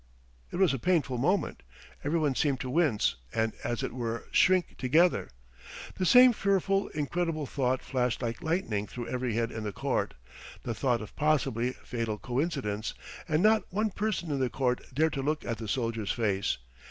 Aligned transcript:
It 0.49 0.55
was 0.55 0.73
a 0.73 0.79
painful 0.79 1.19
moment! 1.19 1.61
Everyone 2.03 2.33
seemed 2.33 2.59
to 2.61 2.71
wince 2.71 3.17
and 3.35 3.53
as 3.63 3.83
it 3.83 3.93
were 3.93 4.25
shrink 4.31 4.75
together. 4.79 5.29
The 5.93 6.07
same 6.07 6.33
fearful, 6.33 6.87
incredible 6.87 7.45
thought 7.45 7.83
flashed 7.83 8.19
like 8.19 8.41
lightning 8.41 8.87
through 8.87 9.09
every 9.09 9.35
head 9.35 9.51
in 9.51 9.63
the 9.63 9.71
court, 9.71 10.15
the 10.63 10.73
thought 10.73 11.03
of 11.03 11.15
possibly 11.15 11.73
fatal 11.73 12.17
coincidence, 12.17 12.95
and 13.27 13.43
not 13.43 13.71
one 13.71 13.91
person 13.91 14.31
in 14.31 14.39
the 14.39 14.49
court 14.49 14.81
dared 14.91 15.13
to 15.13 15.21
look 15.21 15.45
at 15.45 15.59
the 15.59 15.67
soldier's 15.67 16.11
face. 16.11 16.57